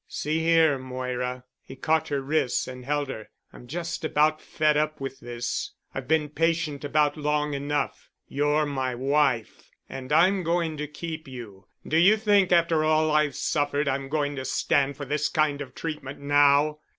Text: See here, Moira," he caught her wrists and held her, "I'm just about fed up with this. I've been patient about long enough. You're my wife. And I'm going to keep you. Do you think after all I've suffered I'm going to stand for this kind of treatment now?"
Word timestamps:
See 0.07 0.39
here, 0.39 0.79
Moira," 0.79 1.43
he 1.63 1.75
caught 1.75 2.07
her 2.07 2.21
wrists 2.21 2.67
and 2.67 2.83
held 2.85 3.07
her, 3.09 3.29
"I'm 3.53 3.67
just 3.67 4.03
about 4.03 4.41
fed 4.41 4.75
up 4.75 4.99
with 4.99 5.19
this. 5.19 5.73
I've 5.93 6.07
been 6.07 6.27
patient 6.29 6.83
about 6.83 7.17
long 7.17 7.53
enough. 7.53 8.09
You're 8.27 8.65
my 8.65 8.95
wife. 8.95 9.69
And 9.87 10.11
I'm 10.11 10.41
going 10.41 10.75
to 10.77 10.87
keep 10.87 11.27
you. 11.27 11.67
Do 11.87 11.97
you 11.97 12.17
think 12.17 12.51
after 12.51 12.83
all 12.83 13.11
I've 13.11 13.35
suffered 13.35 13.87
I'm 13.87 14.09
going 14.09 14.35
to 14.37 14.43
stand 14.43 14.97
for 14.97 15.05
this 15.05 15.29
kind 15.29 15.61
of 15.61 15.75
treatment 15.75 16.17
now?" 16.19 16.79